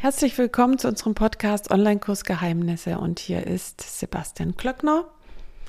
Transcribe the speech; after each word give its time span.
Herzlich 0.00 0.38
willkommen 0.38 0.78
zu 0.78 0.86
unserem 0.86 1.16
Podcast 1.16 1.72
Online-Kurs 1.72 2.22
Geheimnisse 2.22 3.00
und 3.00 3.18
hier 3.18 3.44
ist 3.44 3.80
Sebastian 3.80 4.56
Klöckner. 4.56 5.06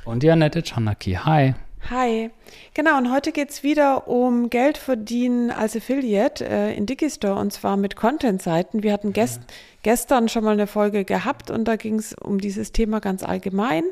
Und 0.05 0.21
die 0.21 0.29
Annette 0.29 0.62
Czarnacki. 0.62 1.16
Hi. 1.16 1.55
Hi. 1.90 2.29
Genau, 2.76 3.00
und 3.00 3.12
heute 3.12 3.31
geht 3.31 3.50
es 3.50 3.63
wieder 3.63 4.07
um 4.07 4.52
Geld 4.52 4.78
verdienen 4.78 5.50
als 5.50 5.76
Affiliate 5.76 6.47
äh, 6.47 6.78
in 6.78 6.86
Digistore 6.86 7.39
und 7.39 7.52
zwar 7.52 7.76
mit 7.76 7.96
Content-Seiten. 7.96 8.84
Wir 8.84 8.94
hatten 8.94 9.13
gest 9.13 9.42
ja. 9.42 9.47
gestern 9.81 10.30
schon 10.30 10.43
mal 10.43 10.54
eine 10.54 10.68
Folge 10.68 11.05
gehabt 11.05 11.50
und 11.50 11.68
da 11.68 11.75
ging 11.75 11.96
es 11.96 12.14
um 12.14 12.39
dieses 12.39 12.71
Thema 12.71 13.00
ganz 13.00 13.23
allgemein. 13.23 13.84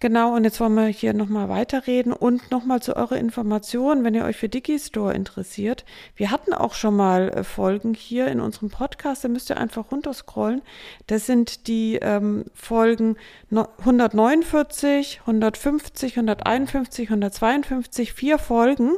Genau, 0.00 0.34
und 0.34 0.44
jetzt 0.44 0.58
wollen 0.60 0.72
wir 0.76 0.86
hier 0.86 1.12
nochmal 1.12 1.50
weiterreden 1.50 2.14
und 2.14 2.50
nochmal 2.50 2.80
zu 2.80 2.96
eurer 2.96 3.18
Information, 3.18 4.02
wenn 4.02 4.14
ihr 4.14 4.24
euch 4.24 4.38
für 4.38 4.48
Digistore 4.48 5.12
interessiert. 5.12 5.84
Wir 6.16 6.30
hatten 6.30 6.54
auch 6.54 6.72
schon 6.72 6.96
mal 6.96 7.28
äh, 7.28 7.44
Folgen 7.44 7.92
hier 7.92 8.28
in 8.28 8.40
unserem 8.40 8.70
Podcast, 8.70 9.24
da 9.24 9.28
müsst 9.28 9.50
ihr 9.50 9.58
einfach 9.58 9.92
runterscrollen. 9.92 10.62
Das 11.06 11.26
sind 11.26 11.66
die 11.66 11.96
ähm, 11.96 12.46
Folgen 12.54 13.16
149, 13.50 15.20
150, 15.20 16.12
151, 16.16 17.10
152, 17.10 18.14
vier 18.14 18.38
Folgen. 18.38 18.92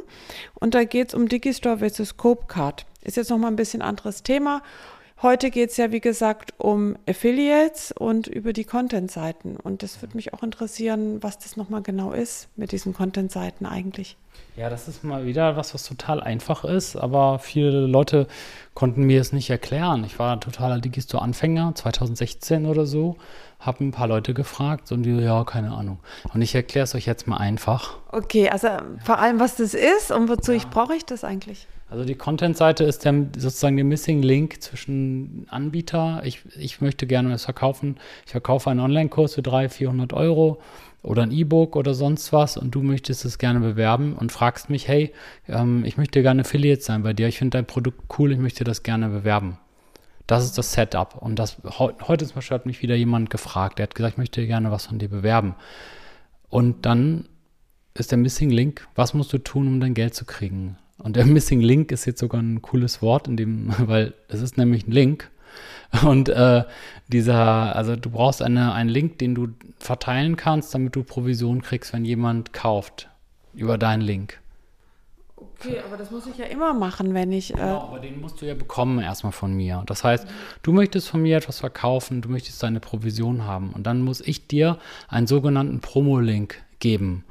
Und 0.53 0.73
da 0.73 0.85
geht 0.85 1.09
es 1.09 1.15
um 1.15 1.27
Digistore 1.27 1.79
versus 1.79 2.15
Copecard. 2.15 2.85
Ist 3.01 3.17
jetzt 3.17 3.29
nochmal 3.29 3.51
ein 3.51 3.57
bisschen 3.57 3.81
anderes 3.81 4.23
Thema. 4.23 4.61
Heute 5.23 5.51
geht 5.51 5.69
es 5.69 5.77
ja, 5.77 5.93
wie 5.93 6.01
gesagt, 6.01 6.53
um 6.57 6.97
Affiliates 7.07 7.93
und 7.93 8.27
über 8.27 8.51
die 8.51 8.65
Content-Seiten. 8.65 9.55
Und 9.55 9.81
das 9.81 10.01
würde 10.01 10.17
mich 10.17 10.33
auch 10.33 10.43
interessieren, 10.43 11.23
was 11.23 11.39
das 11.39 11.55
nochmal 11.55 11.81
genau 11.81 12.11
ist 12.11 12.49
mit 12.57 12.73
diesen 12.73 12.93
Content-Seiten 12.93 13.65
eigentlich. 13.65 14.17
Ja, 14.57 14.69
das 14.69 14.89
ist 14.89 15.05
mal 15.05 15.25
wieder 15.25 15.55
was, 15.55 15.73
was 15.73 15.83
total 15.83 16.19
einfach 16.19 16.65
ist, 16.65 16.97
aber 16.97 17.39
viele 17.39 17.87
Leute 17.87 18.27
konnten 18.73 19.03
mir 19.03 19.21
es 19.21 19.31
nicht 19.31 19.49
erklären. 19.49 20.03
Ich 20.03 20.19
war 20.19 20.41
totaler 20.41 20.79
Digistore-Anfänger, 20.79 21.73
2016 21.73 22.65
oder 22.65 22.85
so, 22.85 23.15
habe 23.61 23.85
ein 23.85 23.91
paar 23.91 24.09
Leute 24.09 24.33
gefragt 24.33 24.91
und 24.91 25.03
die, 25.03 25.11
ja, 25.11 25.45
keine 25.45 25.71
Ahnung. 25.71 25.99
Und 26.33 26.41
ich 26.41 26.53
erkläre 26.53 26.83
es 26.83 26.95
euch 26.95 27.05
jetzt 27.05 27.27
mal 27.27 27.37
einfach. 27.37 27.97
Okay, 28.11 28.49
also 28.49 28.67
vor 29.01 29.19
allem, 29.19 29.39
was 29.39 29.55
das 29.55 29.73
ist 29.73 30.11
und 30.11 30.27
wozu 30.27 30.51
ja. 30.51 30.57
ich 30.57 30.67
brauche 30.67 30.95
ich 30.95 31.05
das 31.05 31.23
eigentlich? 31.23 31.65
Also 31.93 32.05
die 32.05 32.15
Content-Seite 32.15 32.85
ist 32.85 33.05
der, 33.05 33.13
sozusagen 33.37 33.75
der 33.75 33.85
Missing 33.85 34.23
Link 34.23 34.63
zwischen 34.63 35.45
Anbieter. 35.51 36.23
Ich, 36.25 36.41
ich 36.57 36.81
möchte 36.81 37.05
gerne 37.05 37.31
es 37.31 37.45
verkaufen. 37.45 37.97
Ich 38.25 38.31
verkaufe 38.31 38.71
einen 38.71 38.79
Online-Kurs 38.79 39.35
für 39.35 39.43
300, 39.43 39.71
400 39.71 40.13
Euro 40.13 40.59
oder 41.03 41.21
ein 41.21 41.31
E-Book 41.31 41.75
oder 41.75 41.93
sonst 41.93 42.33
was 42.33 42.57
und 42.57 42.73
du 42.73 42.81
möchtest 42.81 43.25
es 43.25 43.37
gerne 43.37 43.59
bewerben 43.59 44.15
und 44.15 44.31
fragst 44.31 44.71
mich, 44.71 44.87
hey, 44.87 45.13
ähm, 45.47 45.85
ich 45.85 45.97
möchte 45.97 46.23
gerne 46.23 46.41
Affiliate 46.41 46.81
sein 46.81 47.03
bei 47.03 47.13
dir. 47.13 47.27
Ich 47.27 47.37
finde 47.37 47.59
dein 47.59 47.67
Produkt 47.67 48.17
cool, 48.17 48.31
ich 48.31 48.39
möchte 48.39 48.63
das 48.63 48.81
gerne 48.81 49.09
bewerben. 49.09 49.59
Das 50.25 50.45
ist 50.45 50.57
das 50.57 50.73
Setup. 50.73 51.21
Und 51.21 51.37
das, 51.37 51.57
heute 51.77 52.25
zum 52.25 52.33
Beispiel 52.33 52.55
hat 52.55 52.65
mich 52.65 52.81
wieder 52.81 52.95
jemand 52.95 53.29
gefragt, 53.29 53.77
der 53.77 53.83
hat 53.83 53.93
gesagt, 53.93 54.13
ich 54.13 54.17
möchte 54.17 54.47
gerne 54.47 54.71
was 54.71 54.87
von 54.87 54.97
dir 54.97 55.09
bewerben. 55.09 55.53
Und 56.49 56.87
dann 56.87 57.29
ist 57.93 58.09
der 58.09 58.17
Missing 58.17 58.49
Link, 58.49 58.87
was 58.95 59.13
musst 59.13 59.31
du 59.31 59.37
tun, 59.37 59.67
um 59.67 59.79
dein 59.79 59.93
Geld 59.93 60.15
zu 60.15 60.25
kriegen? 60.25 60.77
Und 61.03 61.15
der 61.15 61.25
Missing 61.27 61.61
Link 61.61 61.91
ist 61.91 62.05
jetzt 62.05 62.19
sogar 62.19 62.41
ein 62.41 62.61
cooles 62.61 63.01
Wort, 63.01 63.27
in 63.27 63.37
dem, 63.37 63.73
weil 63.87 64.13
es 64.27 64.41
ist 64.41 64.57
nämlich 64.57 64.87
ein 64.87 64.91
Link. 64.91 65.29
Und 66.03 66.29
äh, 66.29 66.63
dieser, 67.07 67.75
also 67.75 67.95
du 67.95 68.09
brauchst 68.09 68.41
eine, 68.41 68.73
einen 68.73 68.89
Link, 68.89 69.19
den 69.19 69.35
du 69.35 69.49
verteilen 69.77 70.37
kannst, 70.37 70.73
damit 70.73 70.95
du 70.95 71.03
Provision 71.03 71.61
kriegst, 71.61 71.93
wenn 71.93 72.03
jemand 72.03 72.51
kauft 72.51 73.09
über 73.53 73.77
deinen 73.77 74.01
Link. 74.01 74.39
Okay, 75.37 75.79
aber 75.85 75.97
das 75.97 76.09
muss 76.09 76.25
ich 76.25 76.37
ja 76.37 76.45
immer 76.45 76.73
machen, 76.73 77.13
wenn 77.13 77.31
ich. 77.31 77.53
Äh 77.53 77.57
genau, 77.57 77.81
aber 77.81 77.99
den 77.99 78.19
musst 78.19 78.41
du 78.41 78.45
ja 78.45 78.55
bekommen 78.55 78.99
erstmal 78.99 79.31
von 79.31 79.53
mir. 79.53 79.83
Das 79.85 80.03
heißt, 80.03 80.27
du 80.61 80.71
möchtest 80.71 81.09
von 81.09 81.21
mir 81.21 81.37
etwas 81.37 81.59
verkaufen, 81.59 82.21
du 82.21 82.29
möchtest 82.29 82.61
deine 82.63 82.79
Provision 82.79 83.45
haben. 83.45 83.71
Und 83.71 83.83
dann 83.83 84.01
muss 84.01 84.19
ich 84.19 84.47
dir 84.47 84.79
einen 85.07 85.27
sogenannten 85.27 85.79
Promo-Link 85.79 86.61
geben. 86.79 87.23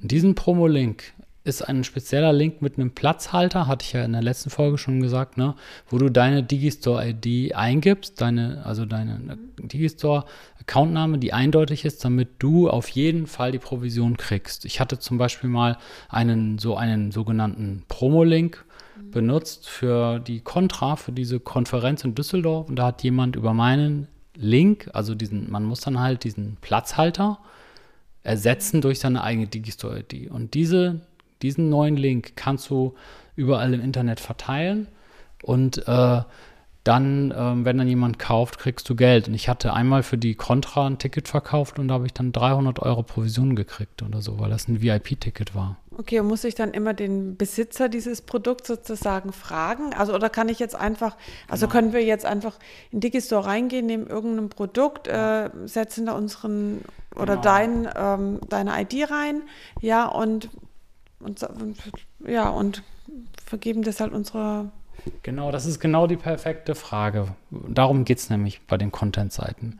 Und 0.00 0.10
diesen 0.10 0.34
Promo-Link 0.34 1.12
ist 1.48 1.62
ein 1.62 1.82
spezieller 1.82 2.32
Link 2.32 2.62
mit 2.62 2.78
einem 2.78 2.90
Platzhalter, 2.90 3.66
hatte 3.66 3.84
ich 3.84 3.92
ja 3.92 4.04
in 4.04 4.12
der 4.12 4.22
letzten 4.22 4.50
Folge 4.50 4.78
schon 4.78 5.00
gesagt, 5.00 5.36
ne, 5.36 5.54
wo 5.88 5.98
du 5.98 6.10
deine 6.10 6.42
Digistore-ID 6.42 7.54
eingibst, 7.54 8.20
deine, 8.20 8.64
also 8.64 8.84
deine 8.84 9.38
Digistore-Accountname, 9.58 11.18
die 11.18 11.32
eindeutig 11.32 11.84
ist, 11.84 12.04
damit 12.04 12.28
du 12.38 12.68
auf 12.68 12.88
jeden 12.88 13.26
Fall 13.26 13.52
die 13.52 13.58
Provision 13.58 14.16
kriegst. 14.16 14.64
Ich 14.64 14.78
hatte 14.78 14.98
zum 14.98 15.18
Beispiel 15.18 15.50
mal 15.50 15.78
einen, 16.08 16.58
so 16.58 16.76
einen 16.76 17.10
sogenannten 17.10 17.84
Promo-Link 17.88 18.64
mhm. 18.96 19.10
benutzt 19.10 19.68
für 19.68 20.20
die 20.20 20.40
Contra, 20.40 20.96
für 20.96 21.12
diese 21.12 21.40
Konferenz 21.40 22.04
in 22.04 22.14
Düsseldorf 22.14 22.68
und 22.68 22.76
da 22.76 22.86
hat 22.86 23.02
jemand 23.02 23.34
über 23.34 23.54
meinen 23.54 24.06
Link, 24.36 24.88
also 24.92 25.14
diesen, 25.14 25.50
man 25.50 25.64
muss 25.64 25.80
dann 25.80 25.98
halt 25.98 26.22
diesen 26.22 26.58
Platzhalter 26.60 27.38
ersetzen 28.22 28.80
durch 28.80 29.00
seine 29.00 29.22
eigene 29.22 29.46
Digistore-ID. 29.46 30.30
Und 30.30 30.54
diese 30.54 31.00
diesen 31.42 31.68
neuen 31.68 31.96
Link 31.96 32.32
kannst 32.36 32.70
du 32.70 32.94
überall 33.36 33.72
im 33.74 33.80
Internet 33.80 34.20
verteilen 34.20 34.88
und 35.42 35.86
äh, 35.86 36.22
dann, 36.88 37.30
äh, 37.32 37.64
wenn 37.64 37.76
dann 37.76 37.86
jemand 37.86 38.18
kauft, 38.18 38.58
kriegst 38.58 38.88
du 38.88 38.96
Geld. 38.96 39.28
Und 39.28 39.34
ich 39.34 39.48
hatte 39.50 39.74
einmal 39.74 40.02
für 40.02 40.16
die 40.16 40.34
Contra 40.34 40.86
ein 40.86 40.98
Ticket 40.98 41.28
verkauft 41.28 41.78
und 41.78 41.88
da 41.88 41.94
habe 41.94 42.06
ich 42.06 42.14
dann 42.14 42.32
300 42.32 42.78
Euro 42.80 43.02
Provision 43.02 43.54
gekriegt 43.56 44.02
oder 44.02 44.22
so, 44.22 44.38
weil 44.38 44.48
das 44.48 44.68
ein 44.68 44.80
VIP-Ticket 44.80 45.54
war. 45.54 45.76
Okay, 45.98 46.20
und 46.20 46.28
muss 46.28 46.44
ich 46.44 46.54
dann 46.54 46.72
immer 46.72 46.94
den 46.94 47.36
Besitzer 47.36 47.90
dieses 47.90 48.22
Produkts 48.22 48.68
sozusagen 48.68 49.32
fragen? 49.32 49.92
Also, 49.92 50.14
oder 50.14 50.30
kann 50.30 50.48
ich 50.48 50.60
jetzt 50.60 50.76
einfach, 50.76 51.16
also 51.46 51.66
genau. 51.66 51.72
können 51.72 51.92
wir 51.92 52.04
jetzt 52.04 52.24
einfach 52.24 52.58
in 52.90 53.00
Digistore 53.00 53.46
reingehen, 53.46 53.84
nehmen 53.84 54.06
irgendein 54.06 54.48
Produkt, 54.48 55.08
äh, 55.08 55.50
setzen 55.66 56.06
da 56.06 56.12
unseren 56.12 56.80
oder 57.14 57.36
genau. 57.36 57.42
dein, 57.42 57.88
ähm, 57.96 58.40
deine 58.48 58.80
ID 58.80 59.10
rein, 59.10 59.42
ja, 59.80 60.06
und 60.06 60.48
und, 61.20 61.44
ja, 62.26 62.48
und 62.48 62.82
vergeben 63.44 63.82
das 63.82 64.00
halt 64.00 64.12
unsere. 64.12 64.70
Genau, 65.22 65.52
das 65.52 65.66
ist 65.66 65.80
genau 65.80 66.06
die 66.06 66.16
perfekte 66.16 66.74
Frage. 66.74 67.28
Darum 67.50 68.04
geht 68.04 68.18
es 68.18 68.30
nämlich 68.30 68.60
bei 68.66 68.76
den 68.76 68.90
Content-Seiten. 68.90 69.78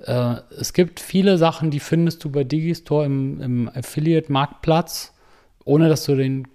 Äh, 0.00 0.36
es 0.58 0.72
gibt 0.72 1.00
viele 1.00 1.38
Sachen, 1.38 1.70
die 1.70 1.80
findest 1.80 2.22
du 2.24 2.30
bei 2.30 2.44
Digistore 2.44 3.06
im, 3.06 3.40
im 3.40 3.70
Affiliate-Marktplatz, 3.72 5.14
ohne 5.64 5.88
dass 5.88 6.04
du 6.04 6.14
den. 6.16 6.48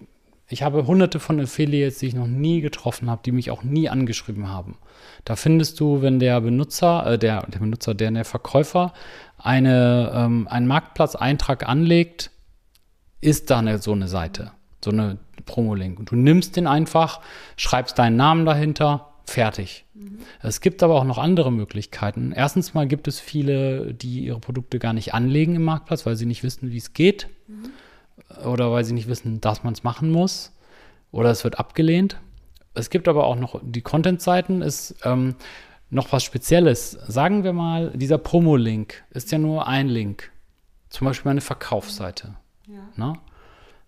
Ich 0.47 0.64
habe 0.64 0.86
hunderte 0.86 1.22
von 1.22 1.40
Affiliates, 1.40 2.00
die 2.00 2.08
ich 2.08 2.14
noch 2.14 2.28
nie 2.28 2.59
getroffen 2.59 3.09
habe, 3.09 3.22
die 3.24 3.31
mich 3.31 3.52
auch 3.52 3.64
nie 3.64 3.88
angeschrieben 3.88 4.50
haben. 4.50 4.78
Da 5.24 5.38
findest 5.38 5.80
du, 5.80 6.02
wenn 6.02 6.20
der 6.20 6.41
Benutzer, 6.41 7.14
äh, 7.14 7.18
der, 7.18 7.44
der 7.47 7.59
Benutzer, 7.59 7.94
der, 7.94 8.12
der 8.12 8.25
Verkäufer 8.25 8.94
eine, 9.38 10.12
ähm, 10.14 10.47
einen 10.50 10.68
Marktplatzeintrag 10.68 11.68
anlegt, 11.68 12.31
ist 13.22 13.50
da 13.50 13.59
eine, 13.59 13.78
so 13.78 13.94
eine 13.94 14.08
Seite, 14.08 14.52
so 14.84 14.92
eine 14.92 15.18
Promo-Link. 15.46 16.00
Und 16.00 16.12
du 16.12 16.16
nimmst 16.16 16.56
den 16.56 16.68
einfach, 16.68 17.22
schreibst 17.56 17.98
deinen 17.98 18.18
Namen 18.18 18.46
dahinter, 18.46 19.12
fertig. 19.26 19.86
Mhm. 19.94 20.20
Es 20.42 20.62
gibt 20.62 20.84
aber 20.84 20.96
auch 20.96 21.04
noch 21.04 21.18
andere 21.18 21.52
Möglichkeiten. 21.52 22.34
Erstens 22.36 22.74
mal 22.74 22.88
gibt 22.88 23.08
es 23.08 23.20
viele, 23.20 23.94
die 23.94 24.26
ihre 24.26 24.40
Produkte 24.40 24.80
gar 24.80 24.94
nicht 24.94 25.14
anlegen 25.14 25.56
im 25.56 25.64
Marktplatz, 25.64 26.06
weil 26.06 26.16
sie 26.16 26.26
nicht 26.26 26.44
wissen, 26.44 26.72
wie 26.72 26.78
es 26.78 26.94
geht. 26.94 27.28
Mhm. 27.48 28.46
Oder 28.46 28.72
weil 28.72 28.84
sie 28.84 28.94
nicht 28.94 29.08
wissen, 29.08 29.42
dass 29.42 29.64
man 29.64 29.74
es 29.74 29.84
machen 29.84 30.12
muss. 30.12 30.53
Oder 31.12 31.30
es 31.30 31.44
wird 31.44 31.59
abgelehnt. 31.59 32.18
Es 32.74 32.90
gibt 32.90 33.08
aber 33.08 33.26
auch 33.26 33.36
noch 33.36 33.59
die 33.64 33.82
Content-Seiten, 33.82 34.62
ist 34.62 34.96
ähm, 35.03 35.36
noch 35.90 36.12
was 36.14 36.24
Spezielles. 36.24 36.92
Sagen 36.92 37.44
wir 37.44 37.53
mal, 37.53 37.92
dieser 37.92 38.18
Promo-Link 38.18 39.03
ist 39.09 39.32
ja 39.32 39.38
nur 39.38 39.68
ein 39.68 39.90
Link. 39.90 40.32
Zum 40.90 41.06
Beispiel 41.08 41.32
eine 41.32 41.42
Verkaufsseite. 41.42 42.36
Ja. 42.72 43.06
Ne? 43.08 43.14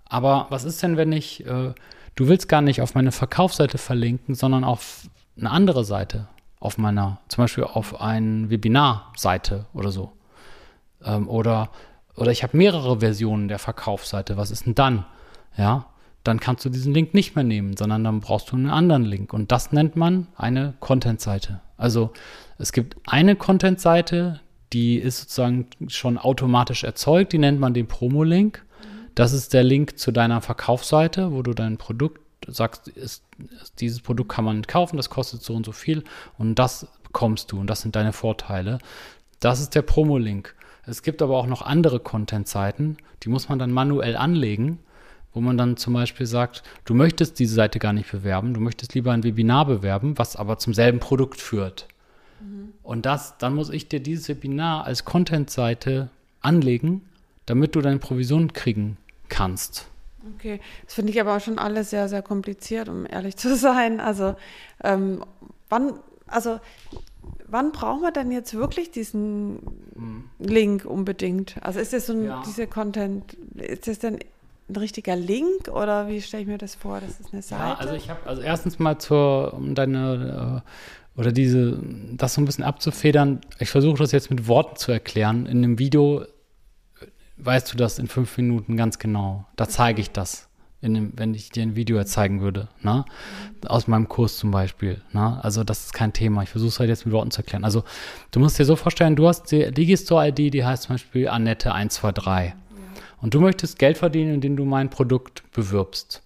Aber 0.06 0.48
was 0.50 0.64
ist 0.64 0.82
denn, 0.84 0.98
wenn 0.98 1.12
ich, 1.12 1.46
äh, 1.46 1.74
du 2.16 2.28
willst 2.28 2.50
gar 2.50 2.62
nicht 2.62 2.82
auf 2.82 2.96
meine 2.96 3.12
Verkaufsseite 3.12 3.78
verlinken, 3.78 4.36
sondern 4.36 4.64
auf 4.64 5.08
eine 5.38 5.50
andere 5.50 5.84
Seite, 5.84 6.28
auf 6.60 6.78
meiner, 6.78 7.20
zum 7.28 7.44
Beispiel 7.44 7.64
auf 7.64 8.00
eine 8.00 8.50
Webinarseite 8.50 9.66
oder 9.74 9.92
so. 9.92 10.14
Ähm, 11.04 11.28
oder, 11.28 11.70
oder 12.16 12.32
ich 12.32 12.44
habe 12.44 12.58
mehrere 12.58 13.00
Versionen 13.00 13.48
der 13.48 13.60
Verkaufsseite, 13.60 14.38
was 14.38 14.52
ist 14.52 14.66
denn 14.66 14.76
dann? 14.76 15.06
Ja, 15.58 15.88
dann 16.24 16.40
kannst 16.40 16.64
du 16.64 16.70
diesen 16.70 16.94
Link 16.94 17.14
nicht 17.14 17.36
mehr 17.36 17.44
nehmen, 17.44 17.76
sondern 17.76 18.04
dann 18.04 18.22
brauchst 18.22 18.52
du 18.52 18.56
einen 18.56 18.70
anderen 18.70 19.04
Link. 19.04 19.34
Und 19.34 19.52
das 19.52 19.72
nennt 19.72 19.96
man 19.96 20.28
eine 20.38 20.74
Content-Seite. 20.80 21.62
Also 21.78 22.14
es 22.58 22.72
gibt 22.72 22.96
eine 23.06 23.36
Content-Seite, 23.36 24.40
die 24.72 24.98
ist 24.98 25.20
sozusagen 25.20 25.68
schon 25.88 26.18
automatisch 26.18 26.84
erzeugt, 26.84 27.34
die 27.34 27.38
nennt 27.38 27.60
man 27.60 27.74
den 27.74 27.88
Promo-Link. 27.88 28.66
Das 29.16 29.32
ist 29.34 29.54
der 29.54 29.64
Link 29.64 30.00
zu 30.00 30.12
deiner 30.12 30.42
Verkaufsseite, 30.42 31.32
wo 31.32 31.42
du 31.42 31.54
dein 31.54 31.78
Produkt 31.78 32.20
sagst, 32.48 32.88
ist, 32.88 33.24
dieses 33.80 34.02
Produkt 34.02 34.32
kann 34.32 34.46
man 34.46 34.64
kaufen, 34.64 34.98
das 34.98 35.10
kostet 35.10 35.44
so 35.44 35.54
und 35.54 35.66
so 35.66 35.72
viel 35.72 36.04
und 36.38 36.56
das 36.56 36.88
bekommst 37.04 37.52
du 37.52 37.60
und 37.60 37.68
das 37.68 37.82
sind 37.82 37.96
deine 37.96 38.14
Vorteile. 38.14 38.80
Das 39.40 39.60
ist 39.60 39.76
der 39.76 39.82
Promo-Link. 39.82 40.56
Es 40.86 41.04
gibt 41.04 41.22
aber 41.22 41.38
auch 41.38 41.48
noch 41.48 41.62
andere 41.62 42.00
Content-Seiten, 42.00 42.98
die 43.24 43.30
muss 43.30 43.50
man 43.50 43.60
dann 43.60 43.72
manuell 43.72 44.18
anlegen, 44.18 44.80
wo 45.34 45.42
man 45.42 45.58
dann 45.58 45.78
zum 45.78 45.94
Beispiel 45.94 46.26
sagt, 46.26 46.64
du 46.86 46.94
möchtest 46.94 47.40
diese 47.40 47.56
Seite 47.56 47.80
gar 47.80 47.94
nicht 47.94 48.12
bewerben, 48.12 48.54
du 48.54 48.60
möchtest 48.60 48.94
lieber 48.94 49.12
ein 49.12 49.24
Webinar 49.24 49.66
bewerben, 49.66 50.18
was 50.18 50.36
aber 50.36 50.58
zum 50.58 50.74
selben 50.74 51.00
Produkt 51.00 51.40
führt. 51.40 51.88
Mhm. 52.42 52.74
Und 52.84 53.06
das, 53.06 53.38
dann 53.38 53.56
muss 53.56 53.70
ich 53.70 53.88
dir 53.88 54.02
dieses 54.02 54.28
Webinar 54.28 54.86
als 54.86 55.06
Content-Seite 55.06 56.10
anlegen, 56.42 57.02
damit 57.46 57.76
du 57.76 57.82
deine 57.82 58.00
Provision 58.00 58.54
kriegen 58.54 58.98
kannst. 59.34 59.88
Okay, 60.36 60.62
das 60.86 60.94
finde 60.94 61.12
ich 61.12 61.20
aber 61.20 61.36
auch 61.36 61.42
schon 61.42 61.60
alles 61.60 61.90
sehr, 61.90 62.08
sehr 62.08 62.22
kompliziert, 62.22 62.88
um 62.88 63.06
ehrlich 63.06 63.36
zu 63.44 63.56
sein. 63.56 64.00
Also 64.00 64.36
ähm, 64.84 65.24
wann, 65.70 66.00
also 66.28 66.60
wann 67.48 67.72
brauchen 67.72 68.02
wir 68.02 68.12
denn 68.12 68.32
jetzt 68.32 68.54
wirklich 68.54 68.92
diesen 68.92 69.60
hm. 69.96 70.24
Link 70.40 70.86
unbedingt? 70.86 71.56
Also 71.62 71.80
ist 71.80 71.94
das 71.94 72.08
so 72.08 72.14
ein, 72.14 72.26
ja. 72.26 72.44
diese 72.46 72.68
Content, 72.68 73.34
ist 73.56 73.88
das 73.88 74.00
denn 74.00 74.20
ein 74.70 74.76
richtiger 74.76 75.16
Link 75.16 75.68
oder 75.68 76.08
wie 76.08 76.22
stelle 76.22 76.44
ich 76.44 76.48
mir 76.48 76.58
das 76.58 76.76
vor? 76.76 77.02
Das 77.02 77.20
ist 77.20 77.34
eine 77.34 77.42
Seite? 77.42 77.64
Ja, 77.64 77.74
also 77.76 77.94
ich 77.96 78.10
habe, 78.10 78.26
also 78.26 78.42
erstens 78.42 78.80
mal 78.80 78.98
zur, 78.98 79.54
um 79.54 79.76
deine 79.76 80.64
äh, 80.64 81.20
oder 81.20 81.32
diese, 81.32 81.80
das 82.14 82.34
so 82.34 82.42
ein 82.42 82.46
bisschen 82.46 82.64
abzufedern, 82.64 83.42
ich 83.60 83.70
versuche 83.70 83.98
das 83.98 84.12
jetzt 84.12 84.30
mit 84.30 84.48
Worten 84.48 84.78
zu 84.78 84.92
erklären. 84.92 85.46
In 85.46 85.62
dem 85.62 85.78
Video 85.78 86.26
weißt 87.46 87.72
du 87.74 87.78
das 87.78 88.00
in 88.00 88.08
fünf 88.08 88.38
Minuten 88.38 88.78
ganz 88.78 89.00
genau. 89.00 89.46
Da 89.56 89.68
zeige 89.68 90.02
ich 90.02 90.12
das, 90.12 90.48
dem, 90.82 91.14
wenn 91.16 91.34
ich 91.34 91.50
dir 91.50 91.64
ein 91.64 91.76
Video 91.76 92.04
zeigen 92.04 92.42
würde. 92.42 92.68
Ne? 92.82 93.06
Aus 93.68 93.88
meinem 93.88 94.08
Kurs 94.08 94.38
zum 94.38 94.52
Beispiel. 94.52 95.02
Ne? 95.12 95.40
Also 95.44 95.64
das 95.64 95.86
ist 95.86 95.94
kein 95.94 96.14
Thema. 96.14 96.44
Ich 96.44 96.50
versuche 96.50 96.70
es 96.70 96.80
halt 96.80 96.90
jetzt 96.90 97.06
mit 97.06 97.14
Worten 97.14 97.32
zu 97.32 97.40
erklären. 97.40 97.64
Also 97.64 97.84
du 98.32 98.40
musst 98.40 98.60
dir 98.60 98.66
so 98.66 98.76
vorstellen, 98.76 99.16
du 99.16 99.28
hast 99.28 99.52
die 99.52 99.72
Digistore-ID, 99.72 100.54
die 100.54 100.66
heißt 100.66 100.84
zum 100.84 100.96
Beispiel 100.96 101.30
Annette123. 101.30 102.46
Ja. 102.46 102.54
Und 103.22 103.34
du 103.34 103.40
möchtest 103.40 103.80
Geld 103.80 103.98
verdienen, 103.98 104.36
indem 104.36 104.58
du 104.58 104.66
mein 104.66 104.90
Produkt 104.90 105.44
bewirbst. 105.52 106.22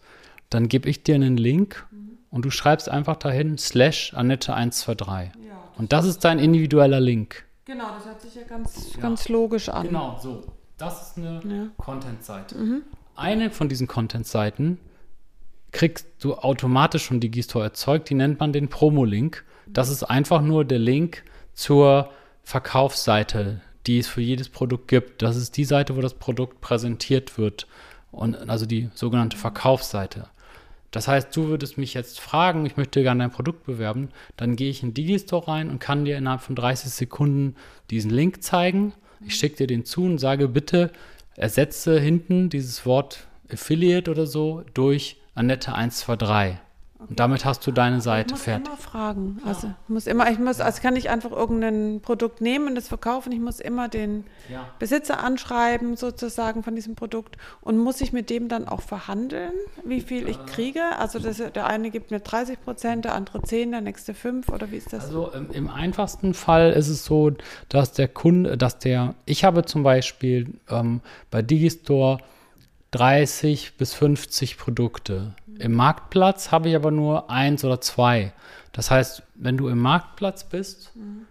Dann 0.49 0.67
gebe 0.69 0.89
ich 0.89 1.03
dir 1.03 1.15
einen 1.15 1.37
Link 1.37 1.85
mhm. 1.91 2.17
und 2.31 2.45
du 2.45 2.49
schreibst 2.49 2.89
einfach 2.89 3.17
dahin 3.17 3.57
slash 3.57 4.13
Annette123. 4.15 5.09
Ja, 5.09 5.29
und 5.77 5.93
das 5.93 6.05
ist 6.05 6.23
dein 6.23 6.39
individueller 6.39 6.99
Link. 6.99 7.45
Genau, 7.65 7.89
das 7.95 8.05
hört 8.05 8.21
sich 8.21 8.33
ja 8.33 8.43
ganz, 8.43 8.93
ja. 8.95 9.01
ganz 9.01 9.27
logisch 9.27 9.67
an. 9.67 9.87
Genau, 9.87 10.17
so. 10.23 10.41
Das 10.77 11.09
ist 11.09 11.18
eine 11.18 11.41
ja. 11.44 11.68
Content-Seite. 11.77 12.57
Mhm. 12.57 12.83
Eine 13.15 13.50
von 13.50 13.68
diesen 13.68 13.88
Content-Seiten 13.88 14.79
kriegst 15.71 16.07
du 16.19 16.35
automatisch 16.35 17.06
schon 17.06 17.19
Digistore 17.19 17.65
erzeugt, 17.65 18.09
die 18.09 18.15
nennt 18.15 18.39
man 18.39 18.53
den 18.53 18.69
Promo-Link. 18.69 19.44
Das 19.65 19.89
ist 19.89 20.03
einfach 20.03 20.41
nur 20.41 20.65
der 20.65 20.79
Link 20.79 21.24
zur 21.53 22.09
Verkaufsseite, 22.44 23.62
die 23.85 23.97
es 23.97 24.07
für 24.07 24.21
jedes 24.21 24.50
Produkt 24.50 24.88
gibt. 24.88 25.21
Das 25.21 25.35
ist 25.35 25.57
die 25.57 25.65
Seite, 25.65 25.97
wo 25.97 26.01
das 26.01 26.13
Produkt 26.13 26.62
präsentiert 26.62 27.38
wird. 27.38 27.68
Und 28.12 28.50
also 28.50 28.65
die 28.65 28.89
sogenannte 28.94 29.38
Verkaufsseite. 29.38 30.29
Das 30.91 31.07
heißt, 31.07 31.35
du 31.35 31.47
würdest 31.47 31.77
mich 31.77 31.94
jetzt 31.94 32.19
fragen, 32.19 32.65
ich 32.65 32.77
möchte 32.77 33.03
gerne 33.03 33.24
dein 33.24 33.31
Produkt 33.31 33.65
bewerben, 33.65 34.09
dann 34.38 34.56
gehe 34.56 34.69
ich 34.69 34.83
in 34.83 34.94
Digistore 34.94 35.50
rein 35.50 35.69
und 35.69 35.79
kann 35.79 36.06
dir 36.06 36.18
innerhalb 36.18 36.41
von 36.41 36.56
30 36.56 36.89
Sekunden 36.91 37.56
diesen 37.89 38.09
Link 38.09 38.41
zeigen 38.41 38.94
ich 39.25 39.35
schicke 39.35 39.57
dir 39.57 39.67
den 39.67 39.85
zu 39.85 40.03
und 40.03 40.17
sage, 40.17 40.47
bitte 40.47 40.91
ersetze 41.35 41.99
hinten 41.99 42.49
dieses 42.49 42.85
Wort 42.85 43.27
Affiliate 43.51 44.09
oder 44.11 44.27
so 44.27 44.63
durch 44.73 45.17
Annette 45.35 45.73
123. 45.73 46.57
Okay. 46.99 47.09
Und 47.09 47.19
damit 47.19 47.45
hast 47.45 47.65
du 47.67 47.71
deine 47.71 48.01
Seite 48.01 48.35
fertig. 48.35 48.67
Ich 48.67 48.71
muss 48.71 48.79
immer 48.79 48.91
fragen. 48.91 49.41
Also, 49.45 49.67
ich 49.67 49.89
muss 49.89 50.07
immer, 50.07 50.31
ich 50.31 50.39
muss, 50.39 50.59
also 50.59 50.81
kann 50.81 50.95
ich 50.95 51.11
einfach 51.11 51.31
irgendein 51.31 52.01
Produkt 52.01 52.41
nehmen 52.41 52.69
und 52.69 52.75
das 52.75 52.88
verkaufen. 52.88 53.31
Ich 53.31 53.39
muss 53.39 53.59
immer 53.59 53.88
den 53.88 54.23
ja. 54.51 54.67
Besitzer 54.79 55.23
anschreiben, 55.23 55.95
sozusagen, 55.95 56.63
von 56.63 56.75
diesem 56.75 56.95
Produkt. 56.95 57.38
Und 57.61 57.77
muss 57.77 58.01
ich 58.01 58.13
mit 58.13 58.31
dem 58.31 58.49
dann 58.49 58.67
auch 58.67 58.81
verhandeln, 58.81 59.51
wie 59.85 60.01
viel 60.01 60.27
ich 60.27 60.44
kriege? 60.47 60.81
Also, 60.97 61.19
das, 61.19 61.38
der 61.38 61.67
eine 61.67 61.91
gibt 61.91 62.09
mir 62.09 62.19
30 62.19 62.63
Prozent, 62.63 63.05
der 63.05 63.13
andere 63.13 63.43
10, 63.43 63.71
der 63.71 63.81
nächste 63.81 64.15
5 64.15 64.50
oder 64.50 64.71
wie 64.71 64.77
ist 64.77 64.91
das? 64.91 65.05
Also, 65.05 65.29
im, 65.31 65.51
im 65.51 65.69
einfachsten 65.69 66.33
Fall 66.33 66.71
ist 66.71 66.88
es 66.88 67.05
so, 67.05 67.31
dass 67.69 67.91
der 67.91 68.07
Kunde, 68.07 68.57
dass 68.57 68.79
der, 68.79 69.13
ich 69.25 69.43
habe 69.43 69.65
zum 69.65 69.83
Beispiel 69.83 70.55
ähm, 70.67 71.01
bei 71.29 71.43
Digistore 71.43 72.17
30 72.91 73.77
bis 73.77 73.93
50 73.93 74.57
Produkte. 74.57 75.35
Im 75.59 75.74
Marktplatz 75.74 76.51
habe 76.51 76.69
ich 76.69 76.75
aber 76.75 76.92
nur 76.92 77.30
eins 77.30 77.63
oder 77.63 77.81
zwei. 77.81 78.33
Das 78.71 78.92
heißt, 78.92 79.24
wenn 79.36 79.57
du 79.57 79.68
im 79.69 79.80
Marktplatz 79.80 80.44
bist, 80.44 80.92
mhm. 80.95 81.25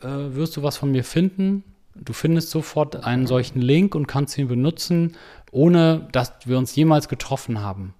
äh, 0.00 0.34
wirst 0.34 0.56
du 0.56 0.62
was 0.62 0.76
von 0.76 0.90
mir 0.90 1.04
finden. 1.04 1.64
Du 1.94 2.12
findest 2.12 2.50
sofort 2.50 3.04
einen 3.04 3.26
solchen 3.26 3.60
Link 3.60 3.94
und 3.94 4.06
kannst 4.06 4.36
ihn 4.38 4.48
benutzen, 4.48 5.16
ohne 5.50 6.08
dass 6.12 6.32
wir 6.44 6.58
uns 6.58 6.74
jemals 6.76 7.08
getroffen 7.08 7.60
haben. 7.60 7.94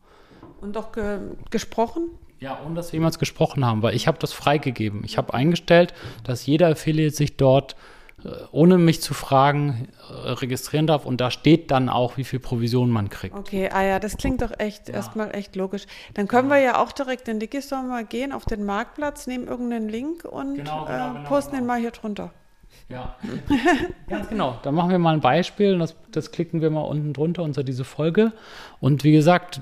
Und 0.61 0.77
doch 0.77 0.93
ge 0.93 1.19
gesprochen? 1.51 2.11
Ja, 2.39 2.61
ohne 2.65 2.75
dass 2.75 2.93
wir 2.93 2.99
jemals 2.99 3.19
gesprochen 3.19 3.65
haben, 3.65 3.83
weil 3.83 3.95
ich 3.95 4.07
habe 4.07 4.19
das 4.19 4.33
freigegeben. 4.33 5.03
Ich 5.05 5.17
habe 5.17 5.33
eingestellt, 5.33 5.95
dass 6.25 6.45
jeder 6.45 6.69
Affiliate 6.69 7.15
sich 7.15 7.37
dort 7.39 7.73
äh, 7.73 7.96
ohne 8.53 8.79
mich 8.79 9.01
zu 9.03 9.15
fragen, 9.15 9.89
äh, 10.09 10.31
registrieren 10.31 10.87
darf 10.87 11.07
und 11.07 11.21
da 11.21 11.31
steht 11.31 11.71
dann 11.71 11.89
auch, 11.89 12.17
wie 12.17 12.25
viel 12.25 12.39
Provision 12.39 12.91
man 12.91 13.09
kriegt. 13.09 13.35
Okay, 13.35 13.71
ah 13.73 13.83
ja, 13.83 13.99
das 13.99 14.17
klingt 14.17 14.43
doch 14.43 14.53
echt 14.59 14.89
ja. 14.89 14.95
erstmal 14.95 15.35
echt 15.35 15.57
logisch. 15.57 15.87
Dann 16.15 16.29
können 16.29 16.49
wir 16.49 16.59
ja 16.59 16.83
auch 16.83 16.93
direkt 16.93 17.29
in 17.29 17.41
Digistore 17.41 17.83
mal 17.83 18.05
gehen 18.05 18.33
auf 18.33 18.45
den 18.45 18.65
Marktplatz, 18.65 19.27
nehmen 19.27 19.47
irgendeinen 19.47 19.89
Link 19.89 20.25
und 20.25 20.57
genau, 20.57 20.85
genau, 20.85 21.11
äh, 21.11 21.13
genau, 21.15 21.29
posten 21.29 21.53
genau. 21.53 21.61
den 21.63 21.67
mal 21.67 21.81
hier 21.81 21.91
drunter. 21.91 22.33
Ja, 22.89 23.17
ganz 24.09 24.29
genau. 24.29 24.59
Da 24.63 24.71
machen 24.71 24.91
wir 24.91 24.99
mal 24.99 25.15
ein 25.15 25.21
Beispiel 25.21 25.79
das, 25.79 25.97
das 26.13 26.31
klicken 26.31 26.61
wir 26.61 26.71
mal 26.71 26.83
unten 26.83 27.13
drunter 27.13 27.43
unter 27.43 27.65
diese 27.65 27.85
Folge. 27.85 28.33
Und 28.81 29.03
wie 29.03 29.13
gesagt, 29.13 29.61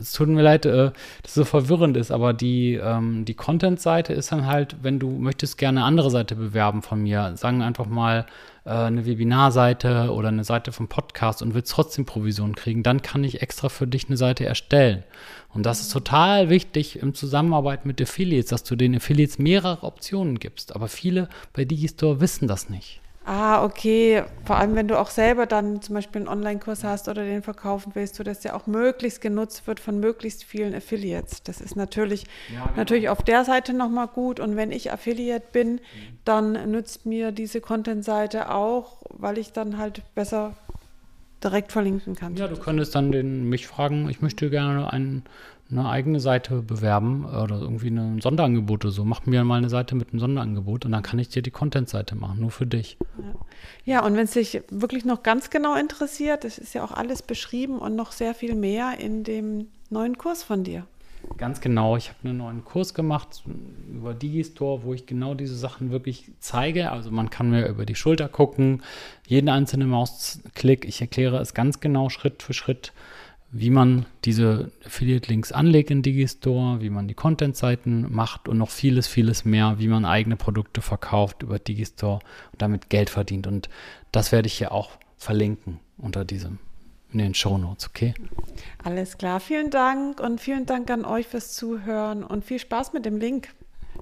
es 0.00 0.12
tut 0.12 0.28
mir 0.28 0.42
leid, 0.42 0.66
äh, 0.66 0.90
dass 1.22 1.30
es 1.30 1.34
so 1.34 1.44
verwirrend 1.44 1.96
ist, 1.96 2.10
aber 2.10 2.32
die, 2.32 2.74
ähm, 2.74 3.24
die 3.24 3.34
Content-Seite 3.34 4.12
ist 4.12 4.32
dann 4.32 4.46
halt, 4.46 4.76
wenn 4.82 4.98
du 4.98 5.10
möchtest 5.10 5.58
gerne 5.58 5.80
eine 5.80 5.86
andere 5.86 6.10
Seite 6.10 6.34
bewerben 6.34 6.82
von 6.82 7.02
mir, 7.02 7.32
sagen 7.36 7.62
einfach 7.62 7.86
mal 7.86 8.26
äh, 8.64 8.70
eine 8.70 9.06
Webinarseite 9.06 10.12
oder 10.12 10.28
eine 10.28 10.44
Seite 10.44 10.72
vom 10.72 10.88
Podcast 10.88 11.42
und 11.42 11.54
willst 11.54 11.72
trotzdem 11.72 12.06
Provision 12.06 12.54
kriegen, 12.54 12.82
dann 12.82 13.02
kann 13.02 13.24
ich 13.24 13.42
extra 13.42 13.68
für 13.68 13.86
dich 13.86 14.06
eine 14.08 14.16
Seite 14.16 14.44
erstellen. 14.44 15.04
Und 15.52 15.66
das 15.66 15.80
ist 15.80 15.92
total 15.92 16.48
wichtig 16.48 17.00
im 17.00 17.14
Zusammenarbeit 17.14 17.84
mit 17.84 18.00
Affiliates, 18.00 18.50
dass 18.50 18.64
du 18.64 18.76
den 18.76 18.94
Affiliates 18.94 19.38
mehrere 19.38 19.84
Optionen 19.84 20.38
gibst. 20.38 20.74
Aber 20.74 20.88
viele 20.88 21.28
bei 21.52 21.64
Digistore 21.64 22.20
wissen 22.20 22.46
das 22.46 22.68
nicht. 22.68 22.99
Ah, 23.24 23.64
okay. 23.64 24.24
Vor 24.44 24.56
allem, 24.56 24.74
wenn 24.74 24.88
du 24.88 24.98
auch 24.98 25.10
selber 25.10 25.46
dann 25.46 25.82
zum 25.82 25.94
Beispiel 25.94 26.22
einen 26.22 26.28
Online-Kurs 26.28 26.84
hast 26.84 27.08
oder 27.08 27.22
den 27.22 27.42
verkaufen 27.42 27.92
willst, 27.94 28.14
sodass 28.14 28.40
der 28.40 28.56
auch 28.56 28.66
möglichst 28.66 29.20
genutzt 29.20 29.66
wird 29.66 29.78
von 29.78 30.00
möglichst 30.00 30.44
vielen 30.44 30.74
Affiliates. 30.74 31.42
Das 31.42 31.60
ist 31.60 31.76
natürlich, 31.76 32.24
ja, 32.52 32.64
genau. 32.64 32.76
natürlich 32.76 33.08
auf 33.10 33.22
der 33.22 33.44
Seite 33.44 33.74
nochmal 33.74 34.08
gut. 34.08 34.40
Und 34.40 34.56
wenn 34.56 34.72
ich 34.72 34.90
Affiliate 34.90 35.46
bin, 35.52 35.72
mhm. 35.72 35.78
dann 36.24 36.70
nützt 36.70 37.04
mir 37.04 37.30
diese 37.30 37.60
Content-Seite 37.60 38.52
auch, 38.54 39.02
weil 39.10 39.36
ich 39.36 39.52
dann 39.52 39.76
halt 39.76 40.02
besser 40.14 40.54
direkt 41.44 41.72
verlinken 41.72 42.14
kann. 42.16 42.36
Ja, 42.36 42.48
du 42.48 42.56
könntest 42.56 42.94
dann 42.94 43.12
den, 43.12 43.48
mich 43.48 43.66
fragen, 43.66 44.08
ich 44.08 44.22
möchte 44.22 44.50
gerne 44.50 44.92
einen 44.92 45.24
eine 45.70 45.88
eigene 45.88 46.20
Seite 46.20 46.62
bewerben 46.62 47.24
oder 47.24 47.60
irgendwie 47.60 47.88
ein 47.88 48.20
Sonderangebot 48.20 48.84
oder 48.84 48.92
so. 48.92 49.04
Mach 49.04 49.26
mir 49.26 49.44
mal 49.44 49.58
eine 49.58 49.68
Seite 49.68 49.94
mit 49.94 50.10
einem 50.10 50.20
Sonderangebot 50.20 50.84
und 50.84 50.92
dann 50.92 51.02
kann 51.02 51.18
ich 51.18 51.28
dir 51.28 51.42
die 51.42 51.50
Content-Seite 51.50 52.16
machen, 52.16 52.40
nur 52.40 52.50
für 52.50 52.66
dich. 52.66 52.98
Ja, 53.18 53.34
ja 53.84 54.04
und 54.04 54.16
wenn 54.16 54.24
es 54.24 54.32
dich 54.32 54.62
wirklich 54.70 55.04
noch 55.04 55.22
ganz 55.22 55.50
genau 55.50 55.74
interessiert, 55.76 56.44
das 56.44 56.58
ist 56.58 56.74
ja 56.74 56.84
auch 56.84 56.92
alles 56.92 57.22
beschrieben 57.22 57.78
und 57.78 57.96
noch 57.96 58.12
sehr 58.12 58.34
viel 58.34 58.54
mehr 58.54 58.98
in 58.98 59.24
dem 59.24 59.68
neuen 59.90 60.18
Kurs 60.18 60.42
von 60.42 60.64
dir. 60.64 60.86
Ganz 61.36 61.60
genau. 61.60 61.96
Ich 61.96 62.08
habe 62.08 62.18
einen 62.24 62.38
neuen 62.38 62.64
Kurs 62.64 62.94
gemacht 62.94 63.42
über 63.90 64.14
Digistore, 64.14 64.82
wo 64.84 64.94
ich 64.94 65.06
genau 65.06 65.34
diese 65.34 65.56
Sachen 65.56 65.90
wirklich 65.90 66.32
zeige. 66.40 66.90
Also 66.90 67.10
man 67.10 67.30
kann 67.30 67.50
mir 67.50 67.66
über 67.66 67.84
die 67.84 67.94
Schulter 67.94 68.28
gucken, 68.28 68.82
jeden 69.26 69.48
einzelnen 69.48 69.88
Mausklick. 69.88 70.86
Ich 70.86 71.00
erkläre 71.00 71.38
es 71.38 71.54
ganz 71.54 71.80
genau 71.80 72.08
Schritt 72.08 72.42
für 72.42 72.54
Schritt 72.54 72.92
wie 73.52 73.70
man 73.70 74.06
diese 74.24 74.70
Affiliate-Links 74.84 75.50
anlegt 75.52 75.90
in 75.90 76.02
Digistore, 76.02 76.80
wie 76.80 76.90
man 76.90 77.08
die 77.08 77.14
Content-Seiten 77.14 78.06
macht 78.12 78.48
und 78.48 78.58
noch 78.58 78.70
vieles, 78.70 79.08
vieles 79.08 79.44
mehr, 79.44 79.76
wie 79.78 79.88
man 79.88 80.04
eigene 80.04 80.36
Produkte 80.36 80.82
verkauft 80.82 81.42
über 81.42 81.58
Digistore 81.58 82.20
und 82.52 82.62
damit 82.62 82.90
Geld 82.90 83.10
verdient. 83.10 83.46
Und 83.46 83.68
das 84.12 84.30
werde 84.30 84.46
ich 84.46 84.54
hier 84.54 84.72
auch 84.72 84.90
verlinken 85.16 85.80
unter 85.98 86.24
diesem, 86.24 86.58
in 87.12 87.18
den 87.18 87.34
Show 87.34 87.58
Notes, 87.58 87.88
okay? 87.88 88.14
Alles 88.84 89.18
klar, 89.18 89.40
vielen 89.40 89.70
Dank 89.70 90.20
und 90.20 90.40
vielen 90.40 90.66
Dank 90.66 90.90
an 90.90 91.04
euch 91.04 91.26
fürs 91.26 91.52
Zuhören 91.54 92.22
und 92.22 92.44
viel 92.44 92.60
Spaß 92.60 92.92
mit 92.92 93.04
dem 93.04 93.18
Link. 93.18 93.48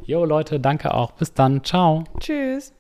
Jo 0.05 0.25
Leute, 0.25 0.61
danke 0.61 0.95
auch. 0.95 1.13
Bis 1.13 1.33
dann. 1.33 1.65
Ciao. 1.65 2.05
Tschüss. 2.21 2.73